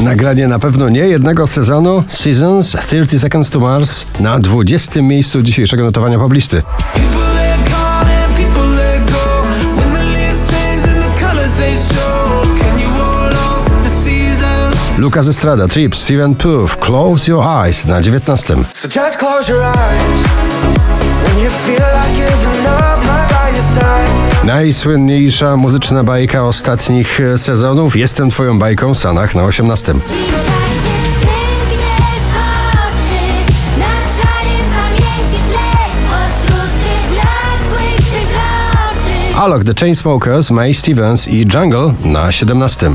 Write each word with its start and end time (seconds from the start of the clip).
Nagranie 0.00 0.48
na 0.48 0.58
pewno 0.58 0.88
nie 0.88 1.00
jednego 1.00 1.46
sezonu 1.46 2.04
Seasons 2.08 2.76
30 2.86 3.18
Seconds 3.18 3.50
to 3.50 3.60
Mars 3.60 4.06
na 4.20 4.38
20. 4.38 5.02
miejscu 5.02 5.42
dzisiejszego 5.42 5.82
notowania 5.84 6.18
poblisty. 6.18 6.62
Lucas 14.98 15.28
Estrada, 15.28 15.68
Trips, 15.68 16.02
Steven 16.02 16.34
Puth, 16.34 16.76
Close 16.76 17.30
Your 17.30 17.44
Eyes 17.64 17.86
na 17.86 18.02
19. 18.02 18.56
So 18.72 18.88
Najsłynniejsza 24.46 25.56
muzyczna 25.56 26.04
bajka 26.04 26.44
ostatnich 26.44 27.20
e, 27.20 27.38
sezonów 27.38 27.96
Jestem 27.96 28.30
twoją 28.30 28.58
bajką, 28.58 28.94
Sanach 28.94 29.34
na 29.34 29.44
18. 29.44 29.92
Sięgniesz 29.92 30.02
oczy 32.72 33.22
na 33.78 33.86
szary 34.16 34.56
pamięci 34.76 35.40
tle 35.48 35.76
Pośród 36.08 36.70
wyblakłych 36.70 37.96
przeźroczy 37.96 39.36
Alok, 39.38 39.64
The 39.64 39.74
Chainsmokers, 39.80 40.50
May 40.50 40.74
Stevens 40.74 41.28
i 41.28 41.46
Jungle 41.54 41.94
na 42.04 42.32
17. 42.32 42.90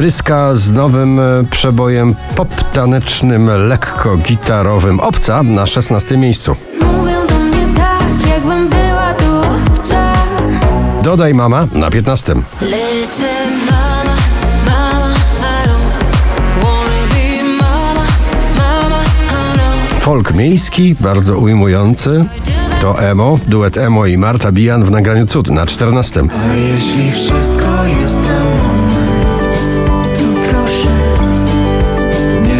Bryska 0.00 0.54
z 0.54 0.72
nowym 0.72 1.20
e, 1.20 1.44
przebojem 1.50 2.14
pop-tanecznym, 2.36 3.68
lekko 3.68 4.16
gitarowym 4.16 5.00
Obca 5.00 5.42
na 5.42 5.66
16 5.66 6.16
miejscu. 6.16 6.56
Mówią 6.82 7.26
do 7.28 7.34
mnie 7.34 7.66
tak, 7.76 8.30
jakbym 8.34 8.68
była 8.68 9.14
tu 9.14 9.40
obca 9.40 10.12
Dodaj 11.02 11.34
Mama 11.34 11.66
na 11.72 11.90
15. 11.90 12.34
Listen 12.60 13.50
mama, 13.70 14.16
mama, 14.66 15.14
I 15.40 15.68
don't 15.68 16.64
wanna 16.64 17.06
be 17.14 17.42
mama, 17.62 18.06
mama, 18.56 19.02
I 19.02 19.56
know 19.56 20.02
Folk 20.02 20.34
miejski, 20.34 20.94
bardzo 21.00 21.38
ujmujący. 21.38 22.24
To 22.80 23.02
Emo, 23.02 23.38
duet 23.46 23.76
Emo 23.76 24.06
i 24.06 24.18
Marta 24.18 24.52
Bijan 24.52 24.84
w 24.84 24.90
nagraniu 24.90 25.26
Cud 25.26 25.50
na 25.50 25.66
14. 25.66 26.22
A 26.50 26.54
jeśli 26.54 27.12
wszystko 27.12 27.84
jest 28.00 28.16
na 28.16 28.79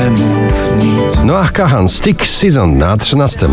nie 0.04 0.10
mów 0.10 0.52
nic. 0.78 1.24
Noah 1.24 1.52
Kahan, 1.52 1.88
Stick 1.88 2.26
Season 2.26 2.78
na 2.78 2.96
13. 2.96 3.48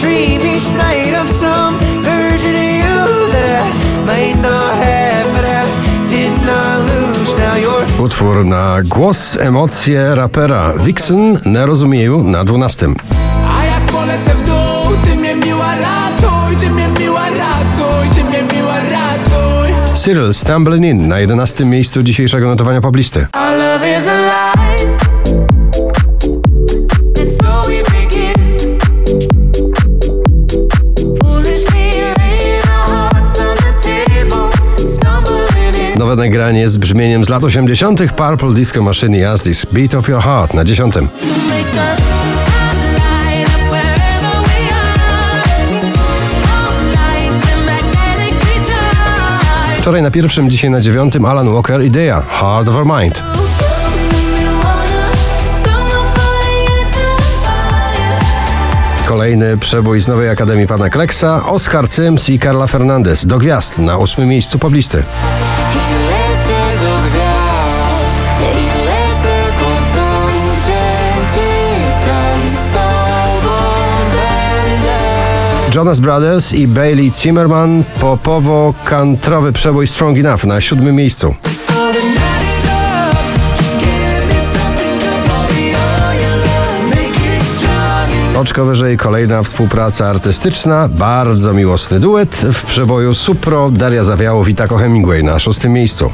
Dream 0.00 0.40
each 0.40 0.68
night 0.70 1.22
of 1.22 1.32
some 1.32 1.78
version 2.02 2.54
of 2.54 2.62
you 2.62 3.32
that 3.32 3.44
I 3.44 4.06
might 4.06 4.42
not 4.42 4.72
have, 4.84 5.26
but 5.36 5.44
I 5.44 5.64
did 6.10 6.46
not 6.46 6.78
lose. 6.80 7.38
Now 7.38 7.56
you're 7.62 8.02
Utwór 8.04 8.44
na 8.44 8.82
głos, 8.82 9.36
emocje 9.40 10.14
rapera 10.14 10.72
Vixen 10.76 11.38
na 11.44 11.66
rozumieju 11.66 12.22
na 12.22 12.44
12. 12.44 12.86
A 13.60 13.64
jak 13.64 13.80
polecę 13.82 14.34
w 14.34 14.46
dół, 14.46 14.96
ty 15.04 15.16
mnie 15.16 15.34
miła 15.34 15.68
ratuj, 15.74 16.56
ty 16.60 16.70
mnie 16.70 16.88
miła 17.00 17.28
ratuj, 17.28 18.08
ty 18.16 18.24
mnie 18.24 18.42
miła 18.56 18.74
ratuj. 18.76 19.74
Cyril 19.94 20.34
Stumbling 20.34 20.84
In 20.84 21.08
na 21.08 21.18
11 21.20 21.64
miejscu 21.64 22.02
dzisiejszego 22.02 22.46
notowania 22.46 22.80
poblisty. 22.80 23.26
Our 23.34 23.56
love 23.58 23.98
is 23.98 24.08
alive. 24.08 25.01
Nowe 36.12 36.24
nagranie 36.24 36.68
z 36.68 36.78
brzmieniem 36.78 37.24
z 37.24 37.28
lat 37.28 37.44
80. 37.44 38.12
Purple 38.12 38.54
Disco 38.54 38.82
Machine 38.82 39.18
i 39.18 39.20
Beat 39.72 39.94
of 39.94 40.08
Your 40.08 40.22
Heart 40.22 40.54
na 40.54 40.64
10. 40.64 40.94
Make 40.94 41.08
the 41.72 41.78
light 42.98 43.48
up 43.48 43.70
wherever 43.70 44.36
we 44.42 44.58
are 44.72 44.92
All 46.52 46.84
night 46.84 47.46
the 47.46 47.56
magnetic 47.56 48.34
recharge 48.40 49.80
Wczoraj 49.80 50.02
na 50.02 50.10
pierwszym, 50.10 50.50
dzisiaj 50.50 50.70
na 50.70 50.80
dziewiątym 50.80 51.24
Alan 51.24 51.52
Walker 51.52 51.84
Idea 51.84 52.22
Heart 52.30 52.68
of 52.68 52.74
Our 52.74 52.86
Mind. 52.86 53.22
Kolejny 59.08 59.56
przebój 59.56 60.00
z 60.00 60.08
nowej 60.08 60.28
Akademii 60.28 60.66
Pana 60.66 60.90
Kleksa, 60.90 61.46
Oscar 61.46 61.88
Sims 61.88 62.28
i 62.28 62.38
Carla 62.38 62.66
Fernandez 62.66 63.26
do 63.26 63.38
gwiazd 63.38 63.78
na 63.78 63.96
ósmym 63.96 64.28
miejscu 64.28 64.58
poblisty. 64.58 65.02
Jonas 75.74 76.00
Brothers 76.00 76.52
i 76.52 76.68
Bailey 76.68 77.12
Zimmerman 77.14 77.84
popowo-kantrowy 78.00 79.52
przebój 79.52 79.86
Strong 79.86 80.18
Enough 80.18 80.44
na 80.44 80.60
siódmym 80.60 80.96
miejscu. 80.96 81.34
Oczko 88.36 88.64
wyżej 88.64 88.96
kolejna 88.96 89.42
współpraca 89.42 90.08
artystyczna, 90.08 90.88
bardzo 90.88 91.54
miłosny 91.54 92.00
duet 92.00 92.46
w 92.52 92.64
przeboju 92.64 93.14
Supro 93.14 93.70
Daria 93.70 94.04
Zawiałow 94.04 94.48
i 94.48 94.54
Taco 94.54 94.76
Hemingway 94.76 95.24
na 95.24 95.38
szóstym 95.38 95.72
miejscu. 95.72 96.10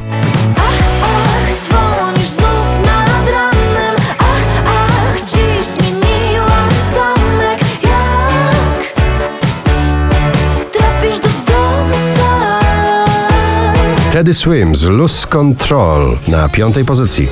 Teddy 14.12 14.34
Swims 14.34 14.82
Lose 14.82 15.26
Control 15.26 16.18
na 16.28 16.48
piątej 16.48 16.84
pozycji. 16.84 17.28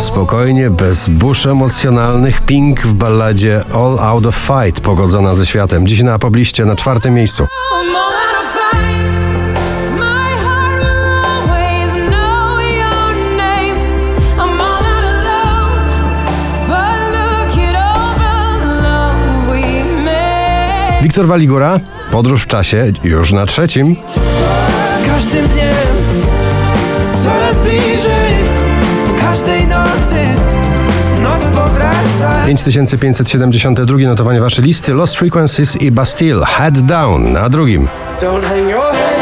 Spokojnie, 0.00 0.70
bez 0.70 1.08
burz 1.08 1.46
emocjonalnych, 1.46 2.40
Pink 2.40 2.80
w 2.80 2.92
balladzie 2.92 3.64
All 3.74 3.98
Out 3.98 4.26
of 4.26 4.36
Fight, 4.36 4.80
pogodzona 4.80 5.34
ze 5.34 5.46
światem. 5.46 5.86
Dziś 5.86 6.02
na 6.02 6.18
pobliście 6.18 6.64
na 6.64 6.76
czwartym 6.76 7.14
miejscu. 7.14 7.46
Wiktor 21.02 21.26
Waligura, 21.26 21.80
Podróż 22.10 22.42
w 22.42 22.46
czasie, 22.46 22.92
już 23.04 23.32
na 23.32 23.46
trzecim. 23.46 23.96
Z 25.02 25.06
każdym 25.06 25.46
dniem 25.46 25.76
coraz 27.24 27.58
bliżej, 27.58 28.34
każdej 29.20 29.66
nocy 29.66 30.24
noc 31.22 31.56
powraca. 31.56 32.46
5572 32.46 33.98
notowanie 33.98 34.40
waszej 34.40 34.64
listy 34.64 34.94
Lost 34.94 35.16
Frequencies 35.16 35.76
i 35.76 35.90
Bastille 35.90 36.46
Head 36.46 36.80
Down 36.80 37.32
na 37.32 37.48
drugim. 37.48 37.88
Don't 38.20 38.44
hang 38.44 38.70
your 38.70 38.92
head 38.92 39.17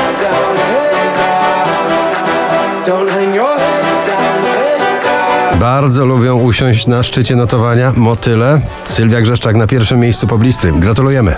Bardzo 5.66 6.06
lubią 6.06 6.37
usiąść 6.37 6.87
na 6.87 7.03
szczycie 7.03 7.37
notowania 7.37 7.93
motyle. 7.97 8.61
Sylwia 8.85 9.20
Grzeszczak 9.20 9.56
na 9.56 9.67
pierwszym 9.67 10.00
miejscu 10.00 10.26
poblisty. 10.26 10.73
Gratulujemy. 10.73 11.35